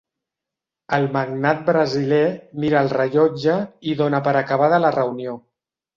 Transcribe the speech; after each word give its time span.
El 0.97 1.03
magnat 1.17 1.61
brasiler 1.67 2.23
mira 2.63 2.81
el 2.87 2.91
rellotge 2.97 3.59
i 3.93 3.97
dona 4.01 4.23
per 4.29 4.35
acabada 4.45 4.85
la 4.87 4.95
reunió. 5.01 5.37